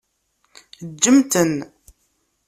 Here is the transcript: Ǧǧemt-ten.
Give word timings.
Ǧǧemt-ten. 0.91 1.53